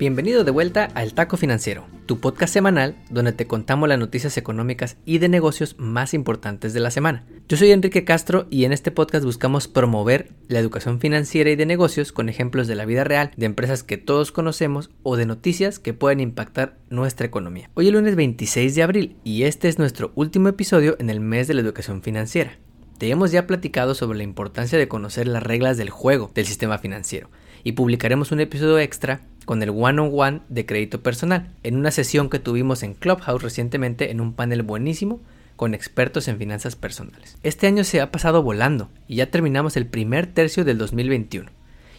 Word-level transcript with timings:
Bienvenido 0.00 0.44
de 0.44 0.50
vuelta 0.50 0.88
a 0.94 1.02
El 1.02 1.12
Taco 1.12 1.36
Financiero, 1.36 1.84
tu 2.06 2.20
podcast 2.20 2.54
semanal 2.54 2.96
donde 3.10 3.34
te 3.34 3.46
contamos 3.46 3.86
las 3.86 3.98
noticias 3.98 4.38
económicas 4.38 4.96
y 5.04 5.18
de 5.18 5.28
negocios 5.28 5.76
más 5.78 6.14
importantes 6.14 6.72
de 6.72 6.80
la 6.80 6.90
semana. 6.90 7.26
Yo 7.50 7.58
soy 7.58 7.70
Enrique 7.70 8.06
Castro 8.06 8.46
y 8.48 8.64
en 8.64 8.72
este 8.72 8.92
podcast 8.92 9.26
buscamos 9.26 9.68
promover 9.68 10.30
la 10.48 10.58
educación 10.58 11.00
financiera 11.00 11.50
y 11.50 11.56
de 11.56 11.66
negocios 11.66 12.12
con 12.12 12.30
ejemplos 12.30 12.66
de 12.66 12.76
la 12.76 12.86
vida 12.86 13.04
real, 13.04 13.32
de 13.36 13.44
empresas 13.44 13.82
que 13.82 13.98
todos 13.98 14.32
conocemos 14.32 14.88
o 15.02 15.18
de 15.18 15.26
noticias 15.26 15.78
que 15.78 15.92
pueden 15.92 16.20
impactar 16.20 16.78
nuestra 16.88 17.26
economía. 17.26 17.68
Hoy 17.74 17.88
es 17.88 17.92
lunes 17.92 18.16
26 18.16 18.74
de 18.74 18.82
abril 18.82 19.16
y 19.22 19.42
este 19.42 19.68
es 19.68 19.78
nuestro 19.78 20.12
último 20.14 20.48
episodio 20.48 20.96
en 20.98 21.10
el 21.10 21.20
mes 21.20 21.46
de 21.46 21.52
la 21.52 21.60
educación 21.60 22.00
financiera. 22.00 22.56
Te 22.96 23.10
hemos 23.10 23.32
ya 23.32 23.46
platicado 23.46 23.94
sobre 23.94 24.16
la 24.16 24.24
importancia 24.24 24.78
de 24.78 24.88
conocer 24.88 25.28
las 25.28 25.42
reglas 25.42 25.76
del 25.76 25.90
juego 25.90 26.30
del 26.34 26.46
sistema 26.46 26.78
financiero 26.78 27.28
y 27.64 27.72
publicaremos 27.72 28.32
un 28.32 28.40
episodio 28.40 28.78
extra 28.78 29.20
con 29.44 29.62
el 29.62 29.70
one-on-one 29.70 30.40
de 30.48 30.66
crédito 30.66 31.02
personal, 31.02 31.48
en 31.62 31.76
una 31.76 31.90
sesión 31.90 32.30
que 32.30 32.38
tuvimos 32.38 32.82
en 32.82 32.94
Clubhouse 32.94 33.42
recientemente 33.42 34.10
en 34.10 34.20
un 34.20 34.34
panel 34.34 34.62
buenísimo 34.62 35.20
con 35.56 35.74
expertos 35.74 36.28
en 36.28 36.38
finanzas 36.38 36.76
personales. 36.76 37.36
Este 37.42 37.66
año 37.66 37.84
se 37.84 38.00
ha 38.00 38.10
pasado 38.10 38.42
volando 38.42 38.88
y 39.06 39.16
ya 39.16 39.30
terminamos 39.30 39.76
el 39.76 39.86
primer 39.86 40.26
tercio 40.26 40.64
del 40.64 40.78
2021. 40.78 41.50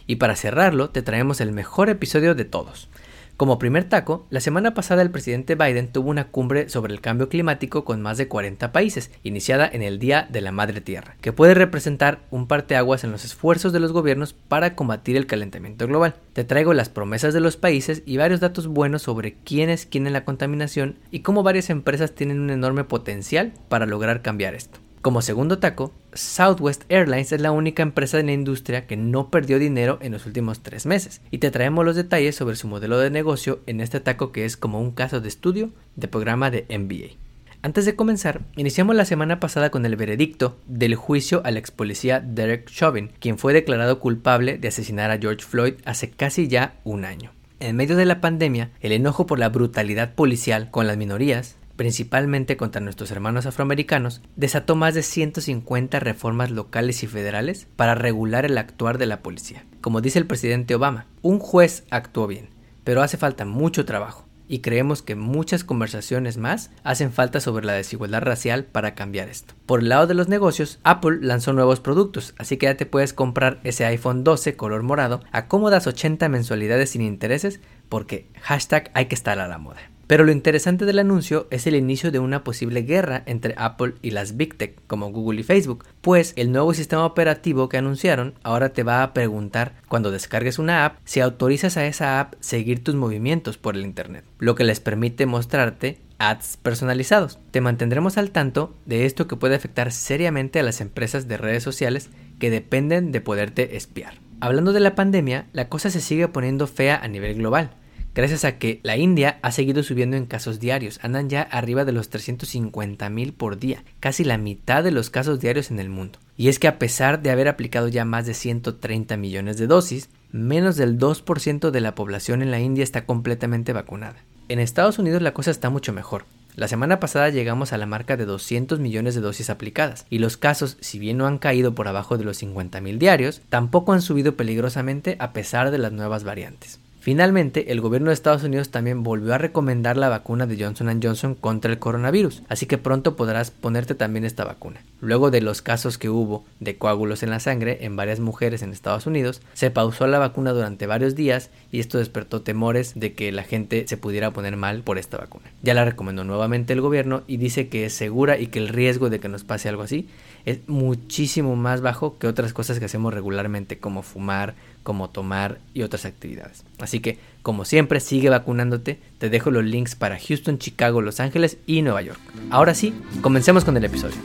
Y 0.06 0.16
para 0.16 0.34
cerrarlo 0.34 0.90
te 0.90 1.02
traemos 1.02 1.40
el 1.40 1.52
mejor 1.52 1.88
episodio 1.88 2.34
de 2.34 2.44
todos. 2.44 2.88
Como 3.36 3.58
primer 3.58 3.84
taco, 3.84 4.26
la 4.30 4.40
semana 4.40 4.74
pasada 4.74 5.02
el 5.02 5.10
presidente 5.10 5.54
Biden 5.54 5.88
tuvo 5.88 6.10
una 6.10 6.28
cumbre 6.28 6.68
sobre 6.68 6.92
el 6.92 7.00
cambio 7.00 7.28
climático 7.28 7.84
con 7.84 8.00
más 8.00 8.18
de 8.18 8.28
40 8.28 8.70
países, 8.72 9.10
iniciada 9.24 9.68
en 9.72 9.82
el 9.82 9.98
Día 9.98 10.28
de 10.30 10.40
la 10.40 10.52
Madre 10.52 10.80
Tierra, 10.80 11.16
que 11.20 11.32
puede 11.32 11.54
representar 11.54 12.20
un 12.30 12.46
parteaguas 12.46 13.04
en 13.04 13.10
los 13.10 13.24
esfuerzos 13.24 13.72
de 13.72 13.80
los 13.80 13.92
gobiernos 13.92 14.32
para 14.32 14.76
combatir 14.76 15.16
el 15.16 15.26
calentamiento 15.26 15.86
global. 15.86 16.14
Te 16.34 16.44
traigo 16.44 16.74
las 16.74 16.88
promesas 16.88 17.34
de 17.34 17.40
los 17.40 17.56
países 17.56 18.02
y 18.06 18.16
varios 18.16 18.40
datos 18.40 18.68
buenos 18.68 19.02
sobre 19.02 19.34
quiénes 19.34 19.86
quieren 19.86 20.12
la 20.12 20.24
contaminación 20.24 20.96
y 21.10 21.20
cómo 21.20 21.42
varias 21.42 21.70
empresas 21.70 22.12
tienen 22.12 22.38
un 22.38 22.50
enorme 22.50 22.84
potencial 22.84 23.52
para 23.68 23.86
lograr 23.86 24.22
cambiar 24.22 24.54
esto. 24.54 24.81
Como 25.02 25.20
segundo 25.20 25.58
taco, 25.58 25.92
Southwest 26.12 26.84
Airlines 26.88 27.32
es 27.32 27.40
la 27.40 27.50
única 27.50 27.82
empresa 27.82 28.18
de 28.18 28.22
la 28.22 28.30
industria 28.30 28.86
que 28.86 28.96
no 28.96 29.30
perdió 29.30 29.58
dinero 29.58 29.98
en 30.00 30.12
los 30.12 30.26
últimos 30.26 30.62
tres 30.62 30.86
meses. 30.86 31.20
Y 31.32 31.38
te 31.38 31.50
traemos 31.50 31.84
los 31.84 31.96
detalles 31.96 32.36
sobre 32.36 32.54
su 32.54 32.68
modelo 32.68 32.96
de 33.00 33.10
negocio 33.10 33.58
en 33.66 33.80
este 33.80 33.98
taco 33.98 34.30
que 34.30 34.44
es 34.44 34.56
como 34.56 34.80
un 34.80 34.92
caso 34.92 35.20
de 35.20 35.26
estudio 35.26 35.70
de 35.96 36.06
programa 36.06 36.52
de 36.52 36.66
MBA. 36.70 37.16
Antes 37.62 37.84
de 37.84 37.96
comenzar, 37.96 38.42
iniciamos 38.54 38.94
la 38.94 39.04
semana 39.04 39.40
pasada 39.40 39.70
con 39.70 39.84
el 39.86 39.96
veredicto 39.96 40.56
del 40.66 40.94
juicio 40.94 41.42
al 41.44 41.56
ex 41.56 41.72
policía 41.72 42.20
Derek 42.20 42.70
Chauvin, 42.70 43.10
quien 43.18 43.38
fue 43.38 43.52
declarado 43.52 43.98
culpable 43.98 44.56
de 44.56 44.68
asesinar 44.68 45.10
a 45.10 45.18
George 45.18 45.44
Floyd 45.44 45.74
hace 45.84 46.10
casi 46.10 46.46
ya 46.46 46.76
un 46.84 47.04
año. 47.04 47.32
En 47.58 47.74
medio 47.76 47.96
de 47.96 48.06
la 48.06 48.20
pandemia, 48.20 48.70
el 48.80 48.90
enojo 48.90 49.26
por 49.26 49.40
la 49.40 49.48
brutalidad 49.48 50.14
policial 50.14 50.70
con 50.70 50.86
las 50.88 50.96
minorías 50.96 51.56
principalmente 51.82 52.56
contra 52.56 52.80
nuestros 52.80 53.10
hermanos 53.10 53.44
afroamericanos, 53.44 54.22
desató 54.36 54.76
más 54.76 54.94
de 54.94 55.02
150 55.02 55.98
reformas 55.98 56.52
locales 56.52 57.02
y 57.02 57.08
federales 57.08 57.66
para 57.74 57.96
regular 57.96 58.44
el 58.44 58.56
actuar 58.56 58.98
de 58.98 59.06
la 59.06 59.20
policía. 59.20 59.64
Como 59.80 60.00
dice 60.00 60.20
el 60.20 60.28
presidente 60.28 60.76
Obama, 60.76 61.06
un 61.22 61.40
juez 61.40 61.82
actuó 61.90 62.28
bien, 62.28 62.50
pero 62.84 63.02
hace 63.02 63.16
falta 63.16 63.44
mucho 63.44 63.84
trabajo 63.84 64.28
y 64.46 64.60
creemos 64.60 65.02
que 65.02 65.16
muchas 65.16 65.64
conversaciones 65.64 66.38
más 66.38 66.70
hacen 66.84 67.10
falta 67.10 67.40
sobre 67.40 67.66
la 67.66 67.72
desigualdad 67.72 68.22
racial 68.22 68.62
para 68.62 68.94
cambiar 68.94 69.28
esto. 69.28 69.54
Por 69.66 69.80
el 69.80 69.88
lado 69.88 70.06
de 70.06 70.14
los 70.14 70.28
negocios, 70.28 70.78
Apple 70.84 71.18
lanzó 71.20 71.52
nuevos 71.52 71.80
productos, 71.80 72.32
así 72.38 72.58
que 72.58 72.66
ya 72.66 72.76
te 72.76 72.86
puedes 72.86 73.12
comprar 73.12 73.58
ese 73.64 73.84
iPhone 73.86 74.22
12 74.22 74.54
color 74.54 74.84
morado 74.84 75.24
a 75.32 75.48
cómodas 75.48 75.88
80 75.88 76.28
mensualidades 76.28 76.90
sin 76.90 77.02
intereses 77.02 77.60
porque 77.88 78.28
hashtag 78.40 78.92
hay 78.94 79.06
que 79.06 79.16
estar 79.16 79.40
a 79.40 79.48
la 79.48 79.58
moda. 79.58 79.91
Pero 80.06 80.24
lo 80.24 80.32
interesante 80.32 80.84
del 80.84 80.98
anuncio 80.98 81.46
es 81.50 81.66
el 81.66 81.74
inicio 81.74 82.10
de 82.10 82.18
una 82.18 82.44
posible 82.44 82.82
guerra 82.82 83.22
entre 83.26 83.54
Apple 83.56 83.94
y 84.02 84.10
las 84.10 84.36
Big 84.36 84.56
Tech 84.56 84.74
como 84.86 85.10
Google 85.10 85.40
y 85.40 85.44
Facebook, 85.44 85.84
pues 86.00 86.32
el 86.36 86.52
nuevo 86.52 86.74
sistema 86.74 87.06
operativo 87.06 87.68
que 87.68 87.78
anunciaron 87.78 88.34
ahora 88.42 88.70
te 88.70 88.82
va 88.82 89.02
a 89.02 89.14
preguntar 89.14 89.74
cuando 89.88 90.10
descargues 90.10 90.58
una 90.58 90.84
app 90.84 90.98
si 91.04 91.20
autorizas 91.20 91.76
a 91.76 91.86
esa 91.86 92.20
app 92.20 92.34
seguir 92.40 92.82
tus 92.82 92.94
movimientos 92.94 93.58
por 93.58 93.76
el 93.76 93.84
Internet, 93.84 94.24
lo 94.38 94.54
que 94.54 94.64
les 94.64 94.80
permite 94.80 95.26
mostrarte 95.26 95.98
ads 96.18 96.56
personalizados. 96.56 97.38
Te 97.50 97.60
mantendremos 97.60 98.18
al 98.18 98.30
tanto 98.30 98.74
de 98.86 99.06
esto 99.06 99.26
que 99.26 99.36
puede 99.36 99.56
afectar 99.56 99.92
seriamente 99.92 100.60
a 100.60 100.62
las 100.62 100.80
empresas 100.80 101.26
de 101.26 101.36
redes 101.36 101.62
sociales 101.62 102.10
que 102.38 102.50
dependen 102.50 103.12
de 103.12 103.20
poderte 103.20 103.76
espiar. 103.76 104.14
Hablando 104.40 104.72
de 104.72 104.80
la 104.80 104.94
pandemia, 104.94 105.46
la 105.52 105.68
cosa 105.68 105.90
se 105.90 106.00
sigue 106.00 106.28
poniendo 106.28 106.66
fea 106.66 106.96
a 106.96 107.08
nivel 107.08 107.36
global 107.36 107.70
gracias 108.14 108.44
a 108.44 108.58
que 108.58 108.80
la 108.82 108.96
India 108.96 109.38
ha 109.42 109.52
seguido 109.52 109.82
subiendo 109.82 110.16
en 110.16 110.26
casos 110.26 110.60
diarios, 110.60 110.98
andan 111.02 111.28
ya 111.28 111.42
arriba 111.42 111.84
de 111.84 111.92
los 111.92 112.08
350 112.08 113.08
mil 113.10 113.32
por 113.32 113.58
día, 113.58 113.84
casi 114.00 114.24
la 114.24 114.38
mitad 114.38 114.84
de 114.84 114.90
los 114.90 115.10
casos 115.10 115.40
diarios 115.40 115.70
en 115.70 115.78
el 115.78 115.88
mundo. 115.88 116.18
Y 116.36 116.48
es 116.48 116.58
que 116.58 116.68
a 116.68 116.78
pesar 116.78 117.22
de 117.22 117.30
haber 117.30 117.48
aplicado 117.48 117.88
ya 117.88 118.04
más 118.04 118.26
de 118.26 118.34
130 118.34 119.16
millones 119.16 119.58
de 119.58 119.66
dosis, 119.66 120.08
menos 120.30 120.76
del 120.76 120.98
2% 120.98 121.70
de 121.70 121.80
la 121.80 121.94
población 121.94 122.42
en 122.42 122.50
la 122.50 122.60
India 122.60 122.84
está 122.84 123.04
completamente 123.06 123.72
vacunada. 123.72 124.16
En 124.48 124.58
Estados 124.58 124.98
Unidos 124.98 125.22
la 125.22 125.34
cosa 125.34 125.50
está 125.50 125.70
mucho 125.70 125.92
mejor. 125.92 126.24
La 126.54 126.68
semana 126.68 127.00
pasada 127.00 127.30
llegamos 127.30 127.72
a 127.72 127.78
la 127.78 127.86
marca 127.86 128.18
de 128.18 128.26
200 128.26 128.78
millones 128.78 129.14
de 129.14 129.22
dosis 129.22 129.48
aplicadas, 129.48 130.04
y 130.10 130.18
los 130.18 130.36
casos, 130.36 130.76
si 130.80 130.98
bien 130.98 131.16
no 131.16 131.26
han 131.26 131.38
caído 131.38 131.74
por 131.74 131.88
abajo 131.88 132.18
de 132.18 132.24
los 132.24 132.42
50.000 132.42 132.98
diarios, 132.98 133.40
tampoco 133.48 133.94
han 133.94 134.02
subido 134.02 134.36
peligrosamente 134.36 135.16
a 135.18 135.32
pesar 135.32 135.70
de 135.70 135.78
las 135.78 135.92
nuevas 135.92 136.24
variantes. 136.24 136.81
Finalmente, 137.02 137.72
el 137.72 137.80
gobierno 137.80 138.10
de 138.10 138.14
Estados 138.14 138.44
Unidos 138.44 138.68
también 138.68 139.02
volvió 139.02 139.34
a 139.34 139.38
recomendar 139.38 139.96
la 139.96 140.08
vacuna 140.08 140.46
de 140.46 140.56
Johnson 140.56 141.00
Johnson 141.02 141.34
contra 141.34 141.72
el 141.72 141.80
coronavirus, 141.80 142.44
así 142.48 142.66
que 142.66 142.78
pronto 142.78 143.16
podrás 143.16 143.50
ponerte 143.50 143.96
también 143.96 144.24
esta 144.24 144.44
vacuna. 144.44 144.84
Luego 145.00 145.32
de 145.32 145.40
los 145.40 145.62
casos 145.62 145.98
que 145.98 146.08
hubo 146.08 146.44
de 146.60 146.76
coágulos 146.76 147.24
en 147.24 147.30
la 147.30 147.40
sangre 147.40 147.78
en 147.80 147.96
varias 147.96 148.20
mujeres 148.20 148.62
en 148.62 148.70
Estados 148.70 149.08
Unidos, 149.08 149.42
se 149.52 149.72
pausó 149.72 150.06
la 150.06 150.20
vacuna 150.20 150.52
durante 150.52 150.86
varios 150.86 151.16
días 151.16 151.50
y 151.72 151.80
esto 151.80 151.98
despertó 151.98 152.42
temores 152.42 152.92
de 152.94 153.14
que 153.14 153.32
la 153.32 153.42
gente 153.42 153.84
se 153.88 153.96
pudiera 153.96 154.30
poner 154.30 154.56
mal 154.56 154.82
por 154.82 154.96
esta 154.96 155.16
vacuna. 155.16 155.50
Ya 155.60 155.74
la 155.74 155.84
recomendó 155.84 156.22
nuevamente 156.22 156.72
el 156.72 156.82
gobierno 156.82 157.24
y 157.26 157.38
dice 157.38 157.66
que 157.66 157.84
es 157.84 157.94
segura 157.94 158.38
y 158.38 158.46
que 158.46 158.60
el 158.60 158.68
riesgo 158.68 159.10
de 159.10 159.18
que 159.18 159.28
nos 159.28 159.42
pase 159.42 159.68
algo 159.68 159.82
así 159.82 160.08
es 160.44 160.60
muchísimo 160.66 161.56
más 161.56 161.80
bajo 161.80 162.18
que 162.18 162.26
otras 162.26 162.52
cosas 162.52 162.78
que 162.78 162.84
hacemos 162.84 163.14
regularmente 163.14 163.78
como 163.78 164.02
fumar, 164.02 164.54
como 164.82 165.10
tomar 165.10 165.58
y 165.74 165.82
otras 165.82 166.04
actividades. 166.04 166.64
Así 166.78 167.00
que, 167.00 167.18
como 167.42 167.64
siempre, 167.64 168.00
sigue 168.00 168.28
vacunándote. 168.28 168.98
Te 169.18 169.30
dejo 169.30 169.50
los 169.50 169.64
links 169.64 169.94
para 169.94 170.18
Houston, 170.18 170.58
Chicago, 170.58 171.00
Los 171.00 171.20
Ángeles 171.20 171.58
y 171.66 171.82
Nueva 171.82 172.02
York. 172.02 172.20
Ahora 172.50 172.74
sí, 172.74 172.94
comencemos 173.20 173.64
con 173.64 173.76
el 173.76 173.84
episodio. 173.84 174.16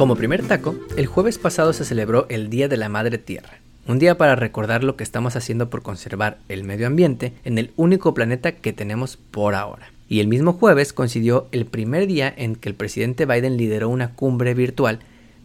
Como 0.00 0.16
primer 0.16 0.42
taco, 0.48 0.76
el 0.96 1.04
jueves 1.04 1.36
pasado 1.36 1.74
se 1.74 1.84
celebró 1.84 2.24
el 2.30 2.48
Día 2.48 2.68
de 2.68 2.78
la 2.78 2.88
Madre 2.88 3.18
Tierra, 3.18 3.58
un 3.86 3.98
día 3.98 4.16
para 4.16 4.34
recordar 4.34 4.82
lo 4.82 4.96
que 4.96 5.04
estamos 5.04 5.36
haciendo 5.36 5.68
por 5.68 5.82
conservar 5.82 6.38
el 6.48 6.64
medio 6.64 6.86
ambiente 6.86 7.34
en 7.44 7.58
el 7.58 7.70
único 7.76 8.14
planeta 8.14 8.52
que 8.52 8.72
tenemos 8.72 9.18
por 9.18 9.54
ahora. 9.54 9.92
Y 10.08 10.20
el 10.20 10.26
mismo 10.26 10.54
jueves 10.54 10.94
coincidió 10.94 11.48
el 11.52 11.66
primer 11.66 12.06
día 12.06 12.32
en 12.34 12.56
que 12.56 12.70
el 12.70 12.74
presidente 12.76 13.26
Biden 13.26 13.58
lideró 13.58 13.90
una 13.90 14.14
cumbre 14.14 14.54
virtual 14.54 15.00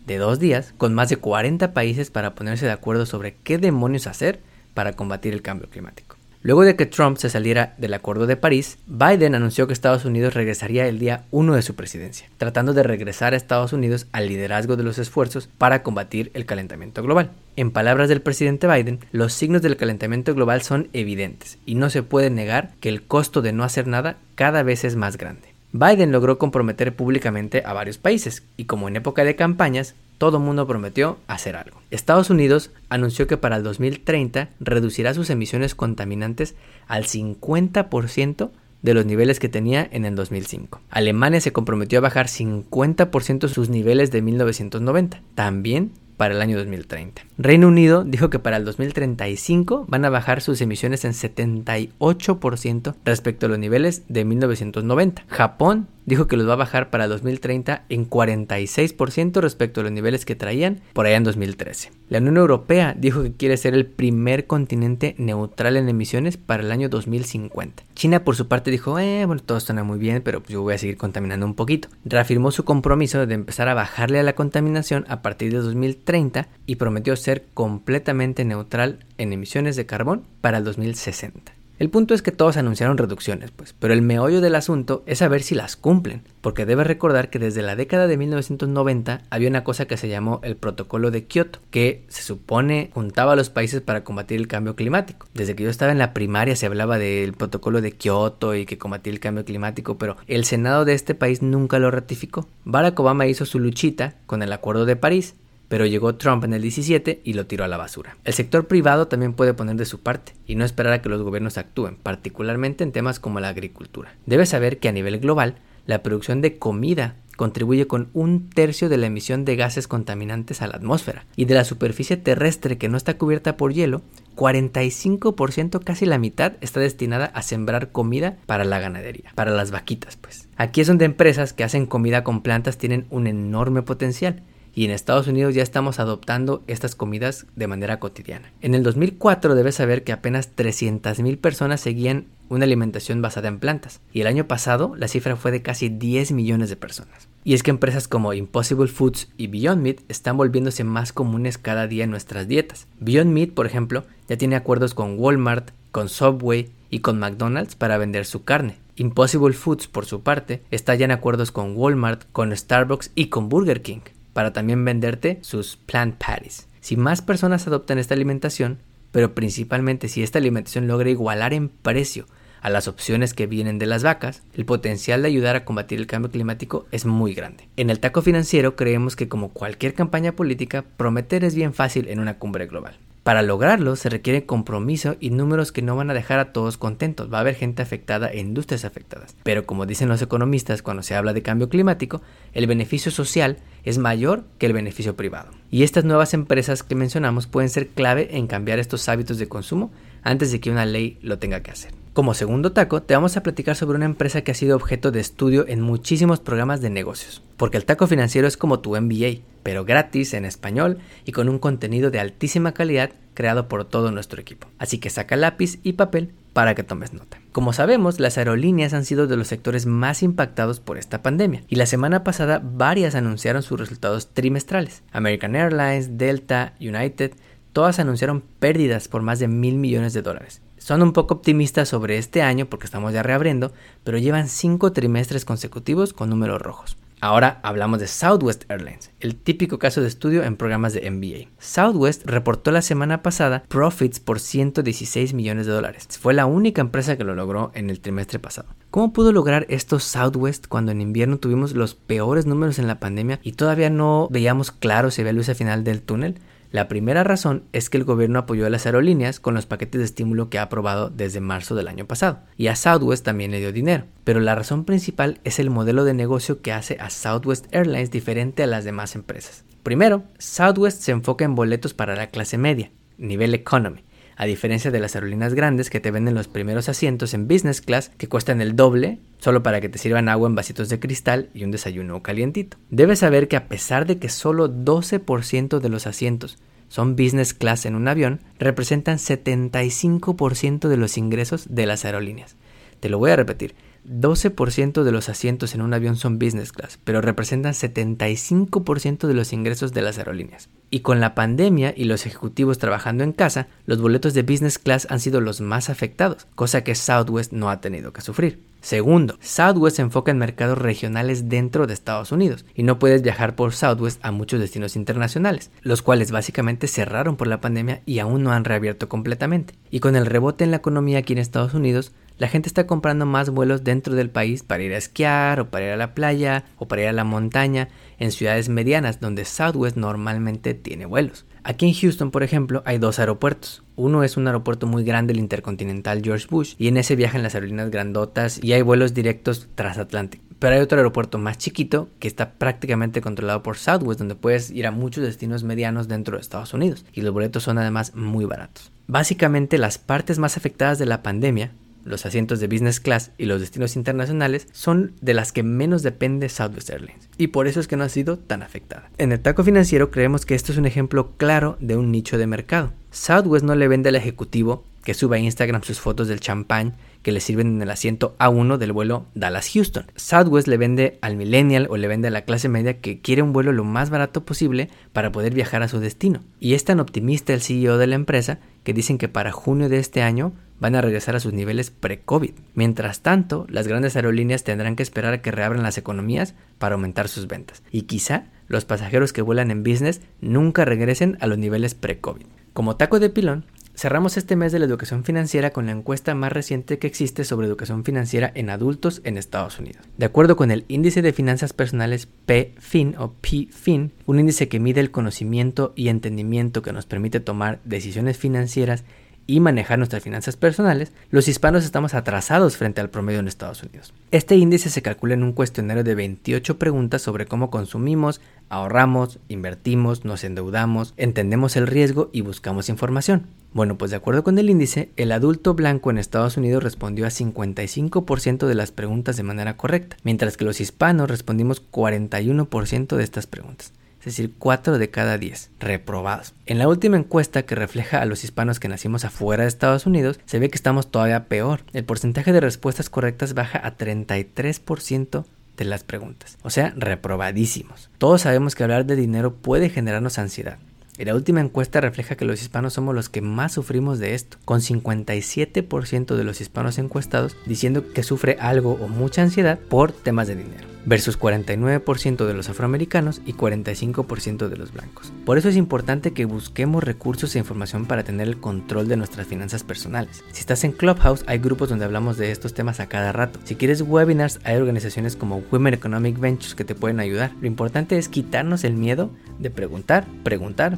de 0.07 0.19
dos 0.19 0.39
días 0.39 0.74
con 0.77 0.94
más 0.94 1.09
de 1.09 1.18
40 1.18 1.74
países 1.74 2.09
para 2.09 2.33
ponerse 2.33 2.65
de 2.65 2.71
acuerdo 2.71 3.06
sobre 3.06 3.35
qué 3.44 3.57
demonios 3.57 4.07
hacer 4.07 4.39
para 4.74 4.94
combatir 4.94 5.33
el 5.33 5.41
cambio 5.41 5.69
climático. 5.69 6.14
Luego 6.45 6.62
de 6.62 6.75
que 6.75 6.86
Trump 6.86 7.18
se 7.18 7.31
saliera 7.31 7.74
del 7.80 7.95
Acuerdo 7.95 8.27
de 8.27 8.38
París, 8.38 8.77
Biden 8.86 9.33
anunció 9.33 9.65
que 9.65 9.74
Estados 9.74 10.06
Unidos 10.06 10.36
regresaría 10.36 10.88
el 10.88 11.00
día 11.00 11.24
1 11.31 11.56
de 11.56 11.63
su 11.63 11.74
presidencia, 11.74 12.30
tratando 12.38 12.75
de 12.75 12.83
regresar 12.83 13.33
a 13.33 13.36
Estados 13.36 13.74
Unidos 13.74 14.06
al 14.12 14.27
liderazgo 14.27 14.75
de 14.75 14.83
los 14.83 15.00
esfuerzos 15.00 15.50
para 15.57 15.81
combatir 15.81 16.30
el 16.36 16.45
calentamiento 16.45 17.01
global. 17.01 17.31
En 17.56 17.71
palabras 17.71 18.09
del 18.09 18.21
presidente 18.21 18.68
Biden, 18.68 19.00
los 19.12 19.33
signos 19.33 19.63
del 19.63 19.75
calentamiento 19.75 20.36
global 20.36 20.62
son 20.62 20.88
evidentes 20.94 21.57
y 21.65 21.74
no 21.74 21.89
se 21.89 22.03
puede 22.03 22.30
negar 22.30 22.74
que 22.80 22.89
el 22.89 23.01
costo 23.01 23.42
de 23.42 23.51
no 23.51 23.63
hacer 23.63 23.88
nada 23.88 24.18
cada 24.36 24.62
vez 24.62 24.83
es 24.83 24.95
más 24.95 25.18
grande. 25.18 25.56
Biden 25.71 26.12
logró 26.12 26.38
comprometer 26.38 26.95
públicamente 26.95 27.63
a 27.65 27.74
varios 27.74 27.97
países 27.97 28.44
y 28.56 28.65
como 28.65 28.88
en 28.88 28.97
época 28.97 29.24
de 29.24 29.36
campañas, 29.36 29.95
todo 30.17 30.39
mundo 30.39 30.67
prometió 30.67 31.17
hacer 31.27 31.56
algo. 31.56 31.81
Estados 31.91 32.29
Unidos 32.29 32.71
anunció 32.89 33.27
que 33.27 33.38
para 33.38 33.57
el 33.57 33.63
2030 33.63 34.50
reducirá 34.59 35.13
sus 35.13 35.29
emisiones 35.29 35.75
contaminantes 35.75 36.56
al 36.88 37.06
50% 37.06 38.51
de 38.81 38.94
los 38.94 39.06
niveles 39.06 39.39
que 39.39 39.50
tenía 39.50 39.88
en 39.91 40.06
el 40.06 40.15
2005. 40.15 40.79
Alemania 40.89 41.41
se 41.41 41.51
comprometió 41.51 42.00
a 42.00 42.03
bajar 42.03 42.27
50% 42.27 43.47
sus 43.47 43.69
niveles 43.69 44.12
de 44.12 44.21
1990. 44.21 45.21
También 45.33 45.91
para 46.18 46.33
el 46.33 46.41
año 46.41 46.57
2030. 46.57 47.23
Reino 47.38 47.68
Unido 47.68 48.03
dijo 48.03 48.29
que 48.29 48.39
para 48.39 48.57
el 48.57 48.65
2035 48.65 49.85
van 49.88 50.06
a 50.06 50.09
bajar 50.09 50.41
sus 50.41 50.61
emisiones 50.61 51.06
en 51.06 51.11
78% 51.11 52.95
respecto 53.03 53.45
a 53.45 53.50
los 53.50 53.59
niveles 53.59 54.03
de 54.07 54.25
1990. 54.25 55.25
Japón 55.27 55.88
dijo 56.06 56.28
que 56.28 56.38
los 56.38 56.48
va 56.48 56.54
a 56.54 56.57
bajar 56.57 56.90
para 56.90 57.07
2030 57.07 57.86
en 57.90 58.10
46% 58.10 59.42
respecto 59.42 59.81
a 59.81 59.84
los 59.84 59.92
niveles 59.92 60.25
que 60.25 60.36
traían 60.36 60.81
por 60.94 61.06
allá 61.06 61.18
en 61.18 61.24
2013. 61.24 61.92
La 62.10 62.19
Unión 62.19 62.38
Europea 62.38 62.96
dijo 62.98 63.24
que 63.24 63.34
quiere 63.34 63.57
ser 63.57 63.74
el 63.74 63.86
primer 63.86 64.46
continente 64.46 65.16
neutral 65.18 65.78
en 65.78 65.90
emisiones 65.90 66.38
para 66.38 66.62
el 66.62 66.72
año 66.72 66.88
2050. 66.90 67.84
China 67.96 68.24
por 68.24 68.36
su 68.36 68.48
parte 68.48 68.69
dijo, 68.69 69.00
eh, 69.00 69.25
bueno, 69.25 69.42
todo 69.44 69.60
suena 69.60 69.84
muy 69.84 69.98
bien, 69.98 70.22
pero 70.24 70.44
yo 70.48 70.62
voy 70.62 70.75
a 70.75 70.78
seguir 70.78 70.98
contaminando 70.98 71.46
un 71.46 71.56
poquito. 71.56 71.90
Reafirmó 72.04 72.52
su 72.52 72.63
compromiso 72.63 73.25
de 73.25 73.34
empezar 73.34 73.68
a 73.68 73.74
bajarle 73.74 74.19
a 74.19 74.24
la 74.24 74.34
contaminación 74.34 75.06
a 75.07 75.22
partir 75.22 75.52
de 75.52 75.60
2030 75.60 76.48
y 76.68 76.75
prometió 76.75 77.16
ser 77.16 77.46
completamente 77.54 78.46
neutral 78.46 79.00
en 79.18 79.34
emisiones 79.34 79.75
de 79.75 79.86
carbón 79.86 80.24
para 80.42 80.60
el 80.60 80.63
2060. 80.63 81.55
El 81.77 81.89
punto 81.89 82.13
es 82.13 82.22
que 82.22 82.31
todos 82.31 82.56
anunciaron 82.56 82.98
reducciones, 82.98 83.51
pues, 83.51 83.75
pero 83.77 83.94
el 83.94 84.01
meollo 84.01 84.39
del 84.39 84.56
asunto 84.56 85.04
es 85.07 85.18
saber 85.19 85.44
si 85.44 85.56
las 85.56 85.75
cumplen, 85.75 86.22
porque 86.39 86.66
debes 86.66 86.88
recordar 86.88 87.30
que 87.30 87.38
desde 87.38 87.62
la 87.62 87.75
década 87.75 88.07
de 88.07 88.16
1990 88.16 89.24
había 89.30 89.50
una 89.50 89.66
cosa 89.66 89.86
que 89.86 89.98
se 89.98 90.07
llamó 90.07 90.39
el 90.44 90.56
Protocolo 90.56 91.12
de 91.12 91.25
Kioto, 91.25 91.60
que 91.72 92.06
se 92.07 92.24
supone 92.24 92.92
juntaba 92.94 93.33
a 93.33 93.36
los 93.36 93.50
países 93.50 93.81
para 93.81 94.06
combatir 94.06 94.39
el 94.39 94.48
cambio 94.48 94.77
climático. 94.77 95.27
Desde 95.33 95.54
que 95.54 95.63
yo 95.63 95.69
estaba 95.69 95.92
en 95.92 95.98
la 95.98 96.13
primaria 96.13 96.56
se 96.56 96.66
hablaba 96.66 96.98
del 96.98 97.33
Protocolo 97.33 97.81
de 97.81 97.92
Kioto 97.92 98.56
y 98.56 98.66
que 98.66 98.78
combatía 98.78 99.12
el 99.12 99.19
cambio 99.19 99.44
climático, 99.44 99.98
pero 99.98 100.16
el 100.28 100.45
Senado 100.45 100.86
de 100.86 100.94
este 100.94 101.13
país 101.13 101.42
nunca 101.42 101.78
lo 101.80 101.92
ratificó. 101.92 102.48
Barack 102.63 102.98
Obama 103.01 103.28
hizo 103.28 103.45
su 103.45 103.60
luchita 103.60 104.16
con 104.28 104.42
el 104.42 104.54
Acuerdo 104.54 104.86
de 104.86 104.95
París, 104.95 105.36
pero 105.67 105.85
llegó 105.85 106.15
Trump 106.15 106.44
en 106.44 106.53
el 106.53 106.62
17 106.62 107.21
y 107.23 107.33
lo 107.33 107.45
tiró 107.45 107.63
a 107.63 107.67
la 107.67 107.77
basura. 107.77 108.17
El 108.23 108.33
sector 108.33 108.67
privado 108.67 109.07
también 109.07 109.33
puede 109.33 109.53
poner 109.53 109.75
de 109.75 109.85
su 109.85 110.01
parte 110.01 110.33
y 110.45 110.56
no 110.56 110.65
esperar 110.65 110.94
a 110.94 111.01
que 111.01 111.09
los 111.09 111.21
gobiernos 111.21 111.57
actúen, 111.57 111.97
particularmente 111.97 112.83
en 112.83 112.91
temas 112.91 113.19
como 113.19 113.39
la 113.39 113.50
agricultura. 113.50 114.15
Debes 114.25 114.50
saber 114.50 114.79
que 114.79 114.89
a 114.89 114.94
nivel 114.94 115.19
global, 115.19 115.56
la 115.85 116.01
producción 116.01 116.41
de 116.41 116.57
comida 116.57 117.15
contribuye 117.35 117.88
con 117.88 118.09
un 118.13 118.50
tercio 118.50 118.89
de 118.89 118.97
la 118.97 119.07
emisión 119.07 119.45
de 119.45 119.56
gases 119.56 119.88
contaminantes 119.88 120.62
a 120.62 120.67
la 120.67 120.75
atmósfera 120.75 121.25
y 121.35 121.45
de 121.45 121.53
la 121.53 121.65
superficie 121.65 122.18
terrestre 122.18 122.77
que 122.77 122.89
no 122.89 122.97
está 122.97 123.18
cubierta 123.18 123.57
por 123.57 123.73
hielo, 123.73 124.01
45%, 124.35 125.83
casi 125.83 126.06
la 126.06 126.18
mitad, 126.18 126.53
está 126.61 126.79
destinada 126.79 127.25
a 127.25 127.41
sembrar 127.41 127.91
comida 127.91 128.38
para 128.45 128.65
la 128.65 128.79
ganadería, 128.79 129.31
para 129.35 129.51
las 129.51 129.71
vaquitas 129.71 130.15
pues. 130.18 130.47
Aquí 130.57 130.81
es 130.81 130.88
donde 130.88 131.06
empresas 131.06 131.53
que 131.53 131.63
hacen 131.63 131.85
comida 131.85 132.23
con 132.23 132.41
plantas 132.41 132.77
tienen 132.77 133.06
un 133.09 133.27
enorme 133.27 133.81
potencial 133.81 134.44
y 134.75 134.83
en 134.83 134.92
Estados 134.92 135.27
Unidos 135.27 135.56
ya 135.56 135.63
estamos 135.63 136.00
adoptando 136.00 136.62
estas 136.68 136.95
comidas 136.95 137.48
de 137.56 137.68
manera 137.68 138.00
cotidiana. 138.00 138.51
En 138.62 138.75
el 138.75 138.83
2004 138.83 139.56
debes 139.56 139.75
saber 139.75 140.04
que 140.04 140.12
apenas 140.12 140.56
300.000 140.56 141.38
personas 141.38 141.80
seguían 141.80 142.25
una 142.50 142.66
alimentación 142.66 143.22
basada 143.22 143.48
en 143.48 143.60
plantas 143.60 144.01
y 144.12 144.22
el 144.22 144.27
año 144.27 144.48
pasado 144.48 144.94
la 144.98 145.07
cifra 145.07 145.38
fue 145.38 145.51
de 145.51 145.62
casi 145.62 145.89
10 145.89 146.33
millones 146.33 146.69
de 146.69 146.75
personas. 146.75 147.30
Y 147.45 147.54
es 147.54 147.63
que 147.63 147.72
empresas 147.72 148.07
como 148.07 148.33
Impossible 148.33 148.88
Foods 148.88 149.30
y 149.38 149.48
Beyond 149.48 149.81
Meat 149.81 150.00
están 150.10 150.36
volviéndose 150.36 150.83
más 150.83 151.13
comunes 151.13 151.57
cada 151.57 151.88
día 151.88 152.04
en 152.04 152.12
nuestras 152.12 152.48
dietas. 152.48 152.88
Beyond 153.00 153.31
Meat, 153.31 153.51
por 153.51 153.66
ejemplo, 153.66 154.04
ya 154.28 154.38
tiene 154.38 154.56
acuerdos 154.56 154.94
con 154.94 155.18
Walmart, 155.18 155.71
con 155.92 156.10
Subway 156.10 156.69
y 156.89 157.00
con 157.00 157.18
McDonald's 157.18 157.75
para 157.75 157.98
vender 157.98 158.25
su 158.25 158.44
carne. 158.44 158.78
Impossible 158.98 159.54
Foods, 159.54 159.88
por 159.88 160.06
su 160.06 160.21
parte, 160.21 160.63
está 160.71 160.95
ya 160.95 161.06
en 161.06 161.12
acuerdos 161.12 161.51
con 161.51 161.75
Walmart, 161.75 162.24
con 162.31 162.56
Starbucks 162.56 163.12
y 163.13 163.28
con 163.28 163.50
Burger 163.50 163.81
King 163.81 164.01
para 164.35 164.51
también 164.51 164.83
venderte 164.83 165.39
sus 165.43 165.77
plant 165.77 166.15
patties. 166.17 166.67
Si 166.81 166.97
más 166.97 167.21
personas 167.21 167.67
adoptan 167.67 167.99
esta 167.99 168.15
alimentación, 168.15 168.79
pero 169.13 169.33
principalmente 169.33 170.09
si 170.09 170.23
esta 170.23 170.39
alimentación 170.39 170.87
logra 170.87 171.09
igualar 171.09 171.53
en 171.53 171.69
precio 171.69 172.25
a 172.59 172.69
las 172.69 172.89
opciones 172.89 173.33
que 173.33 173.47
vienen 173.47 173.79
de 173.79 173.85
las 173.85 174.03
vacas, 174.03 174.43
el 174.53 174.65
potencial 174.65 175.21
de 175.21 175.29
ayudar 175.29 175.55
a 175.55 175.63
combatir 175.63 175.99
el 175.99 176.07
cambio 176.07 176.31
climático 176.31 176.85
es 176.91 177.05
muy 177.05 177.33
grande. 177.33 177.69
En 177.77 177.89
el 177.89 178.01
taco 178.01 178.21
financiero 178.21 178.75
creemos 178.75 179.15
que 179.15 179.29
como 179.29 179.53
cualquier 179.53 179.93
campaña 179.93 180.33
política, 180.33 180.83
prometer 180.97 181.45
es 181.45 181.55
bien 181.55 181.73
fácil 181.73 182.09
en 182.09 182.19
una 182.19 182.37
cumbre 182.37 182.67
global. 182.67 182.97
Para 183.25 183.42
lograrlo 183.42 183.95
se 183.95 184.10
requiere 184.10 184.45
compromiso 184.45 185.16
y 185.19 185.31
números 185.31 185.72
que 185.72 185.81
no 185.81 185.95
van 185.95 186.12
a 186.12 186.13
dejar 186.13 186.38
a 186.38 186.54
todos 186.54 186.77
contentos. 186.77 187.33
Va 187.33 187.39
a 187.39 187.42
haber 187.42 187.56
gente 187.56 187.81
afectada 187.81 188.27
e 188.27 188.38
industrias 188.38 188.86
afectadas. 188.86 189.36
Pero 189.42 189.66
como 189.66 189.88
dicen 189.88 190.10
los 190.10 190.22
economistas 190.22 190.83
cuando 190.83 191.01
se 191.01 191.16
habla 191.16 191.33
de 191.33 191.42
cambio 191.42 191.68
climático, 191.68 192.22
el 192.54 192.68
beneficio 192.68 193.12
social 193.12 193.57
es 193.83 193.98
mayor 193.98 194.44
que 194.60 194.68
el 194.68 194.74
beneficio 194.74 195.16
privado. 195.16 195.50
Y 195.72 195.81
estas 195.81 196.06
nuevas 196.06 196.36
empresas 196.36 196.83
que 196.83 196.94
mencionamos 196.94 197.48
pueden 197.48 197.72
ser 197.72 197.88
clave 197.88 198.38
en 198.38 198.45
cambiar 198.45 198.77
estos 198.77 199.10
hábitos 199.10 199.39
de 199.39 199.48
consumo 199.48 199.92
antes 200.21 200.51
de 200.51 200.60
que 200.60 200.69
una 200.69 200.86
ley 200.86 201.18
lo 201.24 201.39
tenga 201.39 201.62
que 201.62 201.71
hacer. 201.71 202.05
Como 202.15 202.33
segundo 202.33 202.71
taco, 202.71 203.01
te 203.01 203.13
vamos 203.13 203.35
a 203.35 203.44
platicar 203.44 203.75
sobre 203.75 203.97
una 203.97 204.06
empresa 204.06 204.41
que 204.41 204.51
ha 204.51 204.56
sido 204.56 204.77
objeto 204.77 205.12
de 205.12 205.19
estudio 205.19 205.67
en 205.67 205.81
muchísimos 205.81 206.39
programas 206.39 206.79
de 206.79 206.89
negocios, 206.89 207.44
porque 207.57 207.75
el 207.75 207.83
taco 207.83 208.07
financiero 208.07 208.47
es 208.47 208.56
como 208.56 208.79
tu 208.79 208.95
MBA, 208.95 209.41
pero 209.63 209.83
gratis 209.83 210.33
en 210.33 210.45
español 210.45 211.00
y 211.25 211.33
con 211.33 211.50
un 211.50 211.59
contenido 211.59 212.12
de 212.12 212.21
altísima 212.21 212.73
calidad 212.73 213.09
creado 213.33 213.67
por 213.67 213.83
todo 213.83 214.12
nuestro 214.12 214.39
equipo. 214.39 214.69
Así 214.79 214.97
que 214.97 215.09
saca 215.09 215.35
lápiz 215.35 215.79
y 215.83 215.91
papel 215.91 216.31
para 216.53 216.73
que 216.73 216.83
tomes 216.83 217.12
nota. 217.12 217.38
Como 217.51 217.73
sabemos, 217.73 218.21
las 218.21 218.38
aerolíneas 218.38 218.94
han 218.94 219.03
sido 219.03 219.27
de 219.27 219.35
los 219.35 219.50
sectores 219.50 219.85
más 219.85 220.23
impactados 220.23 220.79
por 220.79 220.97
esta 220.97 221.21
pandemia 221.21 221.63
y 221.68 221.75
la 221.75 221.85
semana 221.85 222.23
pasada 222.23 222.61
varias 222.63 223.15
anunciaron 223.15 223.61
sus 223.61 223.77
resultados 223.77 224.33
trimestrales. 224.33 225.03
American 225.11 225.53
Airlines, 225.53 226.18
Delta, 226.18 226.75
United, 226.79 227.33
todas 227.75 228.00
anunciaron 228.00 228.42
pérdidas 228.60 229.10
por 229.10 229.22
más 229.22 229.39
de 229.39 229.50
mil 229.50 229.75
millones 229.75 230.13
de 230.13 230.22
dólares. 230.22 230.62
Son 230.77 231.01
un 231.01 231.12
poco 231.12 231.33
optimistas 231.33 231.89
sobre 231.89 232.18
este 232.18 232.42
año 232.42 232.68
porque 232.68 232.86
estamos 232.86 233.12
ya 233.12 233.22
reabriendo, 233.22 233.74
pero 234.06 234.18
llevan 234.18 234.48
cinco 234.48 234.94
trimestres 234.94 235.44
consecutivos 235.44 236.13
con 236.13 236.30
números 236.30 236.62
rojos. 236.62 236.95
Ahora 237.19 237.60
hablamos 237.63 238.00
de 238.00 238.07
Southwest 238.07 238.63
Airlines, 238.72 239.12
el 239.19 239.36
típico 239.36 239.77
caso 239.77 240.00
de 240.00 240.07
estudio 240.07 240.45
en 240.45 240.56
programas 240.56 240.94
de 240.94 241.12
MBA. 241.12 241.50
Southwest 241.60 242.25
reportó 242.25 242.72
la 242.72 242.81
semana 242.81 243.22
pasada 243.22 243.63
profits 243.68 244.21
por 244.21 244.39
116 244.39 245.33
millones 245.33 245.66
de 245.66 245.74
dólares. 245.74 246.07
Fue 246.21 246.33
la 246.33 246.45
única 246.45 246.80
empresa 246.80 247.18
que 247.18 247.25
lo 247.25 247.36
logró 247.36 247.71
en 247.73 247.90
el 247.90 247.99
trimestre 247.99 248.40
pasado. 248.40 248.69
¿Cómo 248.90 249.11
pudo 249.11 249.33
lograr 249.33 249.66
esto 249.68 249.99
Southwest 249.99 250.68
cuando 250.68 250.94
en 250.94 251.02
invierno 251.02 251.40
tuvimos 251.40 251.73
los 251.73 251.94
peores 251.94 252.45
números 252.45 252.80
en 252.80 252.88
la 252.88 253.02
pandemia 253.02 253.42
y 253.44 253.52
todavía 253.52 253.90
no 253.90 254.30
veíamos 254.31 254.71
claro 254.71 255.11
si 255.11 255.19
había 255.19 255.33
luz 255.33 255.49
al 255.49 255.56
final 255.56 255.83
del 255.83 256.02
túnel? 256.02 256.40
La 256.72 256.88
primera 256.88 257.24
razón 257.24 257.64
es 257.74 257.90
que 257.90 257.98
el 257.98 258.04
gobierno 258.04 258.40
apoyó 258.40 258.66
a 258.66 258.69
las 258.69 258.86
aerolíneas 258.86 259.40
con 259.40 259.54
los 259.54 259.66
paquetes 259.66 260.00
de 260.00 260.06
estímulo 260.06 260.50
que 260.50 260.60
ha 260.60 260.64
aprobado 260.64 261.10
desde 261.10 261.40
marzo 261.40 261.76
del 261.76 261.88
año 261.88 262.06
pasado, 262.06 262.40
y 262.57 262.68
a 262.68 262.76
Southwest 262.76 263.24
también 263.24 263.52
le 263.52 263.60
dio 263.60 263.72
dinero. 263.72 264.06
Pero 264.24 264.40
la 264.40 264.56
razón 264.56 264.86
principal 264.86 265.40
es 265.44 265.60
el 265.60 265.69
modelo 265.69 266.04
de 266.04 266.14
negocio 266.14 266.62
que 266.62 266.74
hace 266.74 266.98
a 267.00 267.10
Southwest 267.10 267.68
Airlines 267.72 268.12
diferente 268.12 268.64
a 268.64 268.68
las 268.68 268.84
demás 268.84 269.16
empresas. 269.16 269.64
Primero, 269.84 270.24
Southwest 270.40 271.02
se 271.02 271.12
enfoca 271.12 271.45
en 271.45 271.56
boletos 271.56 271.94
para 271.94 272.16
la 272.16 272.28
clase 272.28 272.57
media, 272.57 272.92
nivel 273.18 273.54
economy, 273.54 274.04
a 274.35 274.45
diferencia 274.45 274.92
de 274.92 274.99
las 274.99 275.15
aerolíneas 275.15 275.54
grandes 275.54 275.89
que 275.89 275.99
te 275.99 276.11
venden 276.11 276.35
los 276.35 276.47
primeros 276.47 276.89
asientos 276.89 277.33
en 277.33 277.47
business 277.47 277.81
class 277.81 278.11
que 278.18 278.27
cuestan 278.27 278.61
el 278.61 278.75
doble 278.75 279.19
solo 279.39 279.63
para 279.63 279.81
que 279.81 279.89
te 279.89 279.97
sirvan 279.97 280.30
agua 280.30 280.49
en 280.49 280.56
vasitos 280.56 280.89
de 280.89 280.99
cristal 280.99 281.49
y 281.54 281.63
un 281.63 281.71
desayuno 281.71 282.21
calientito. 282.23 282.77
Debes 282.89 283.19
saber 283.19 283.47
que 283.47 283.56
a 283.56 283.68
pesar 283.68 284.06
de 284.06 284.18
que 284.18 284.30
solo 284.30 284.69
12% 284.69 285.80
de 285.80 285.89
los 285.89 286.07
asientos 286.07 286.57
son 286.87 287.15
business 287.15 287.54
class 287.54 287.85
en 287.85 287.95
un 287.95 288.07
avión, 288.07 288.42
representan 288.59 289.18
75% 289.18 290.87
de 290.87 290.97
los 290.97 291.18
ingresos 291.18 291.68
de 291.69 291.85
las 291.85 292.06
aerolíneas. 292.06 292.56
Te 292.99 293.09
lo 293.09 293.18
voy 293.19 293.31
a 293.31 293.35
repetir, 293.35 293.75
12% 294.07 295.04
de 295.04 295.12
los 295.12 295.30
asientos 295.30 295.76
en 295.76 295.81
un 295.81 295.94
avión 295.94 296.16
son 296.16 296.40
business 296.40 296.71
class, 296.71 297.00
pero 297.04 297.21
representan 297.21 297.74
75% 297.74 299.28
de 299.28 299.33
los 299.33 299.54
ingresos 299.54 299.94
de 299.94 300.02
las 300.02 300.18
aerolíneas. 300.18 300.69
Y 300.90 301.00
con 301.00 301.19
la 301.19 301.35
pandemia 301.35 301.94
y 301.95 302.06
los 302.06 302.26
ejecutivos 302.26 302.78
trabajando 302.78 303.24
en 303.24 303.33
casa, 303.33 303.68
los 303.85 304.02
boletos 304.02 304.33
de 304.33 304.44
business 304.44 304.80
class 304.80 305.07
han 305.09 305.19
sido 305.19 305.42
los 305.42 305.62
más 305.62 305.90
afectados, 305.90 306.47
cosa 306.56 306.83
que 306.83 306.95
Southwest 306.95 307.52
no 307.52 307.69
ha 307.69 307.81
tenido 307.81 308.14
que 308.14 308.21
sufrir. 308.21 308.59
Segundo, 308.85 309.39
Southwest 309.42 309.95
se 309.95 310.04
enfoca 310.04 310.30
en 310.30 310.37
mercados 310.37 310.77
regionales 310.77 311.49
dentro 311.49 311.87
de 311.87 311.95
Estados 311.95 312.31
Unidos 312.31 312.65
y 312.75 312.83
no 312.83 312.99
puedes 312.99 313.23
viajar 313.23 313.56
por 313.56 313.73
Southwest 313.73 314.23
a 314.23 314.30
muchos 314.30 314.59
destinos 314.59 314.95
internacionales, 314.95 315.71
los 315.81 316.04
cuales 316.04 316.30
básicamente 316.30 316.85
cerraron 316.85 317.35
por 317.35 317.47
la 317.47 317.61
pandemia 317.61 318.04
y 318.06 318.19
aún 318.19 318.44
no 318.44 318.51
han 318.51 318.63
reabierto 318.63 319.09
completamente. 319.09 319.73
Y 319.89 320.01
con 320.01 320.15
el 320.15 320.27
rebote 320.27 320.65
en 320.65 320.69
la 320.69 320.77
economía 320.77 321.18
aquí 321.18 321.33
en 321.33 321.39
Estados 321.39 321.73
Unidos, 321.73 322.11
la 322.37 322.47
gente 322.47 322.69
está 322.69 322.85
comprando 322.85 323.25
más 323.25 323.49
vuelos 323.49 323.83
dentro 323.83 324.13
del 324.13 324.30
país 324.30 324.61
para 324.61 324.83
ir 324.83 324.94
a 324.94 324.97
esquiar 324.97 325.61
o 325.61 325.71
para 325.71 325.85
ir 325.87 325.92
a 325.94 325.97
la 325.97 326.13
playa 326.13 326.65
o 326.77 326.87
para 326.87 327.01
ir 327.01 327.07
a 327.07 327.13
la 327.13 327.23
montaña 327.23 327.87
en 328.19 328.31
ciudades 328.31 328.69
medianas 328.69 329.19
donde 329.19 329.45
Southwest 329.45 329.97
normalmente 329.97 330.75
tiene 330.75 331.07
vuelos. 331.07 331.47
Aquí 331.68 331.88
en 331.88 331.95
Houston, 331.95 332.30
por 332.30 332.44
ejemplo, 332.44 332.84
hay 332.86 333.00
dos 333.00 333.18
aeropuertos. 333.18 333.81
Uno 333.95 334.24
es 334.24 334.38
un 334.38 334.45
aeropuerto 334.45 334.86
muy 334.86 335.04
grande, 335.04 335.34
el 335.34 335.40
Intercontinental 335.40 336.22
George 336.24 336.45
Bush, 336.48 336.76
y 336.78 336.90
en 336.90 336.98
ese 336.98 337.16
viajan 337.16 337.42
las 337.42 337.56
aerolíneas 337.56 337.90
grandotas 337.90 338.64
y 338.64 338.74
hay 338.74 338.84
vuelos 338.84 339.16
directos 339.16 339.68
transatlánticos 339.74 340.45
Pero 340.60 340.76
hay 340.76 340.81
otro 340.81 341.00
aeropuerto 341.00 341.40
más 341.40 341.57
chiquito 341.57 342.07
que 342.19 342.28
está 342.28 342.52
prácticamente 342.52 343.19
controlado 343.19 343.64
por 343.64 343.78
Southwest, 343.78 344.19
donde 344.19 344.36
puedes 344.36 344.69
ir 344.69 344.86
a 344.86 344.92
muchos 344.92 345.24
destinos 345.24 345.64
medianos 345.64 346.07
dentro 346.07 346.38
de 346.38 346.42
Estados 346.42 346.76
Unidos. 346.76 347.04
Y 347.14 347.22
los 347.22 347.34
boletos 347.34 347.64
son 347.64 347.80
además 347.80 348.14
muy 348.14 348.45
baratos. 348.45 348.92
Básicamente 349.07 349.80
las 349.80 349.98
partes 349.98 350.38
más 350.38 350.57
afectadas 350.57 351.00
de 351.00 351.07
la 351.07 351.24
pandemia 351.24 351.72
los 352.06 352.26
asientos 352.26 352.59
de 352.59 352.68
business 352.68 353.00
class 353.02 353.31
y 353.38 353.45
los 353.45 353.59
destinos 353.59 353.95
internacionales 353.95 354.68
son 354.71 355.14
de 355.21 355.33
las 355.33 355.52
que 355.52 355.64
menos 355.64 356.04
depende 356.04 356.47
Southwest 356.47 356.90
Airlines 356.90 357.30
y 357.38 357.47
por 357.47 357.68
eso 357.68 357.80
es 357.80 357.88
que 357.88 357.97
no 357.97 358.06
ha 358.06 358.09
sido 358.09 358.38
tan 358.38 358.64
afectada. 358.64 359.09
En 359.18 359.31
el 359.31 359.42
taco 359.42 359.64
financiero 359.64 360.12
creemos 360.12 360.45
que 360.45 360.56
esto 360.56 360.71
es 360.71 360.78
un 360.78 360.85
ejemplo 360.85 361.33
claro 361.38 361.78
de 361.80 361.97
un 361.97 362.12
nicho 362.12 362.38
de 362.38 362.47
mercado. 362.47 362.94
Southwest 363.12 363.66
no 363.66 363.76
le 363.76 363.88
vende 363.88 364.09
al 364.09 364.16
ejecutivo 364.16 364.85
que 365.04 365.14
sube 365.14 365.38
a 365.38 365.40
Instagram 365.40 365.83
sus 365.83 366.00
fotos 366.00 366.28
del 366.28 366.40
champán 366.40 366.95
que 367.25 367.31
le 367.31 367.39
sirven 367.39 367.77
en 367.77 367.81
el 367.81 367.89
asiento 367.89 368.35
A1 368.37 368.77
del 368.77 368.91
vuelo 368.91 369.25
Dallas-Houston. 369.33 370.05
Southwest 370.15 370.67
le 370.67 370.77
vende 370.77 371.17
al 371.21 371.37
millennial 371.37 371.87
o 371.89 371.97
le 371.97 372.07
vende 372.07 372.27
a 372.27 372.31
la 372.31 372.44
clase 372.44 372.69
media 372.69 372.99
que 373.01 373.19
quiere 373.19 373.41
un 373.41 373.51
vuelo 373.51 373.71
lo 373.71 373.83
más 373.83 374.11
barato 374.11 374.45
posible 374.45 374.89
para 375.11 375.31
poder 375.31 375.55
viajar 375.55 375.81
a 375.81 375.87
su 375.87 375.99
destino. 375.99 376.41
Y 376.59 376.75
es 376.75 376.85
tan 376.85 376.99
optimista 376.99 377.51
el 377.51 377.61
CEO 377.61 377.97
de 377.97 378.05
la 378.05 378.13
empresa 378.13 378.59
que 378.83 378.94
dicen 378.94 379.17
que 379.17 379.27
para 379.27 379.51
junio 379.51 379.89
de 379.89 379.97
este 379.97 380.21
año 380.21 380.53
van 380.79 380.94
a 380.94 381.01
regresar 381.01 381.35
a 381.35 381.39
sus 381.39 381.51
niveles 381.51 381.89
pre-COVID. 381.89 382.51
Mientras 382.75 383.21
tanto, 383.21 383.65
las 383.69 383.87
grandes 383.87 384.15
aerolíneas 384.15 384.63
tendrán 384.63 384.95
que 384.95 385.01
esperar 385.01 385.33
a 385.33 385.41
que 385.41 385.49
reabran 385.49 385.81
las 385.81 385.97
economías 385.97 386.53
para 386.77 386.94
aumentar 386.94 387.27
sus 387.27 387.47
ventas. 387.47 387.81
Y 387.89 388.03
quizá 388.03 388.51
los 388.67 388.85
pasajeros 388.85 389.33
que 389.33 389.41
vuelan 389.41 389.71
en 389.71 389.81
business 389.81 390.21
nunca 390.41 390.85
regresen 390.85 391.39
a 391.41 391.47
los 391.47 391.57
niveles 391.57 391.95
pre-COVID. 391.95 392.45
Como 392.73 392.97
taco 392.97 393.19
de 393.19 393.31
pilón, 393.31 393.65
cerramos 393.95 394.37
este 394.37 394.56
mes 394.56 394.71
de 394.71 394.80
la 394.80 394.85
educación 394.85 395.23
financiera 395.23 395.71
con 395.71 395.85
la 395.85 395.94
encuesta 395.94 396.35
más 396.35 396.52
reciente 396.52 396.99
que 396.99 397.07
existe 397.07 397.44
sobre 397.44 397.68
educación 397.68 398.04
financiera 398.04 398.52
en 398.54 398.69
adultos 398.69 399.21
en 399.23 399.37
Estados 399.37 399.80
Unidos. 399.80 400.06
De 400.18 400.25
acuerdo 400.25 400.56
con 400.56 400.71
el 400.71 400.85
índice 400.87 401.21
de 401.21 401.33
finanzas 401.33 401.73
personales 401.73 402.28
PFIN 402.45 403.16
o 403.18 403.33
PFIN, 403.33 404.11
un 404.25 404.40
índice 404.40 404.68
que 404.68 404.80
mide 404.80 405.02
el 405.02 405.11
conocimiento 405.11 405.94
y 405.95 406.09
entendimiento 406.09 406.81
que 406.81 406.94
nos 406.94 407.06
permite 407.06 407.40
tomar 407.40 407.80
decisiones 407.85 408.37
financieras 408.37 409.04
y 409.47 409.59
manejar 409.59 409.97
nuestras 409.97 410.23
finanzas 410.23 410.57
personales, 410.57 411.11
los 411.30 411.47
hispanos 411.47 411.85
estamos 411.85 412.14
atrasados 412.14 412.78
frente 412.78 413.02
al 413.02 413.09
promedio 413.09 413.40
en 413.40 413.47
Estados 413.47 413.83
Unidos. 413.83 414.14
Este 414.31 414.56
índice 414.56 414.90
se 414.90 415.02
calcula 415.02 415.33
en 415.33 415.44
un 415.44 415.54
cuestionario 415.54 416.04
de 416.04 416.16
28 416.16 416.78
preguntas 416.80 417.21
sobre 417.21 417.45
cómo 417.45 417.69
consumimos, 417.69 418.42
ahorramos, 418.69 419.40
invertimos, 419.47 420.25
nos 420.25 420.44
endeudamos, 420.44 421.14
entendemos 421.18 421.75
el 421.75 421.87
riesgo 421.87 422.30
y 422.33 422.42
buscamos 422.42 422.90
información. 422.90 423.47
Bueno, 423.73 423.97
pues 423.97 424.11
de 424.11 424.18
acuerdo 424.18 424.44
con 424.44 424.57
el 424.57 424.69
índice, 424.69 425.09
el 425.18 425.31
adulto 425.33 425.73
blanco 425.73 426.09
en 426.09 426.18
Estados 426.18 426.56
Unidos 426.56 426.81
respondió 426.81 427.25
a 427.25 427.30
55% 427.30 428.68
de 428.68 428.75
las 428.75 428.92
preguntas 428.92 429.35
de 429.35 429.44
manera 429.44 429.75
correcta, 429.75 430.16
mientras 430.23 430.56
que 430.56 430.64
los 430.64 430.80
hispanos 430.80 431.30
respondimos 431.30 431.83
41% 431.92 433.18
de 433.18 433.23
estas 433.23 433.47
preguntas 433.47 433.92
es 434.25 434.37
decir, 434.37 434.53
4 434.57 434.97
de 434.97 435.09
cada 435.09 435.37
10 435.37 435.69
reprobados. 435.79 436.53
En 436.65 436.79
la 436.79 436.87
última 436.87 437.17
encuesta 437.17 437.63
que 437.63 437.75
refleja 437.75 438.21
a 438.21 438.25
los 438.25 438.44
hispanos 438.44 438.79
que 438.79 438.87
nacimos 438.87 439.23
afuera 439.23 439.63
de 439.63 439.69
Estados 439.69 440.07
Unidos, 440.07 440.39
se 440.45 440.57
ve 440.57 440.69
que 440.69 440.75
estamos 440.75 441.11
todavía 441.11 441.45
peor. 441.45 441.81
El 441.94 442.05
porcentaje 442.05 442.51
de 442.51 442.59
respuestas 442.59 443.09
correctas 443.09 443.53
baja 443.53 443.79
a 443.85 443.97
33% 443.97 445.45
de 445.77 445.85
las 445.85 446.03
preguntas, 446.03 446.57
o 446.63 446.69
sea, 446.69 446.94
reprobadísimos. 446.95 448.09
Todos 448.17 448.41
sabemos 448.41 448.75
que 448.75 448.83
hablar 448.83 449.05
de 449.05 449.15
dinero 449.15 449.53
puede 449.53 449.89
generarnos 449.89 450.39
ansiedad. 450.39 450.77
Y 451.18 451.26
la 451.26 451.36
última 451.36 451.62
encuesta 451.62 452.02
refleja 452.02 452.36
que 452.36 452.45
los 452.45 452.62
hispanos 452.62 452.94
somos 452.94 453.16
los 453.16 453.30
que 453.30 453.42
más 453.42 453.74
sufrimos 453.74 454.19
de 454.19 454.36
esto, 454.36 454.57
con 454.66 454.81
57% 454.81 456.36
de 456.36 456.44
los 456.44 456.62
hispanos 456.62 456.98
encuestados 456.98 457.56
diciendo 457.66 458.12
que 458.14 458.24
sufre 458.24 458.57
algo 458.60 458.94
o 459.02 459.07
mucha 459.07 459.42
ansiedad 459.42 459.80
por 459.80 460.12
temas 460.12 460.48
de 460.48 460.56
dinero 460.56 460.95
versus 461.06 461.40
49% 461.40 462.45
de 462.45 462.54
los 462.54 462.69
afroamericanos 462.69 463.42
y 463.45 463.54
45% 463.54 464.68
de 464.68 464.78
los 464.78 464.92
blancos. 464.92 465.31
Por 465.45 465.57
eso 465.57 465.69
es 465.69 465.76
importante 465.76 466.34
que 466.34 466.45
busquemos 466.45 467.04
recursos 467.04 467.56
e 467.56 467.60
información 467.60 468.06
para 468.06 468.24
tener 468.24 468.48
el 468.48 468.60
control 468.60 469.07
de 469.07 469.18
nuestras 469.18 469.48
finanzas 469.48 469.84
personales. 469.84 470.44
Si 470.52 470.60
estás 470.60 470.84
en 470.84 470.92
Clubhouse, 470.92 471.44
hay 471.48 471.60
grupos 471.60 471.90
donde 471.90 472.06
hablamos 472.06 472.38
de 472.38 472.52
estos 472.52 472.74
temas 472.74 473.00
a 473.00 473.07
cada 473.07 473.31
rato. 473.31 473.60
Si 473.64 473.76
quieres 473.76 474.02
webinars, 474.02 474.60
hay 474.64 474.78
organizaciones 474.78 475.36
como 475.36 475.64
Women 475.72 475.94
Economic 475.94 476.40
Ventures 476.40 476.76
que 476.76 476.86
te 476.86 476.95
pueden 476.95 477.19
ayudar. 477.19 477.52
Lo 477.62 477.68
importante 477.68 478.18
es 478.18 478.30
quitarnos 478.30 478.84
el 478.84 478.94
miedo 478.94 479.30
de 479.60 479.69
preguntar, 479.69 480.26
preguntar, 480.44 480.98